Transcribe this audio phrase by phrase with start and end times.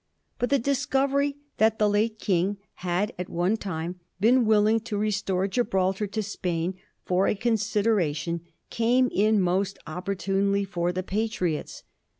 [0.39, 5.47] But the discovery that the late King had at one time been willing to restore
[5.47, 6.73] Gibraltar to Spain
[7.05, 8.41] for a consideration
[8.71, 11.83] came in most opportunely for the Patriots.